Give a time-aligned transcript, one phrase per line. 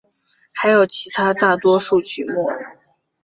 [0.51, 2.49] 还有其他大多数曲目。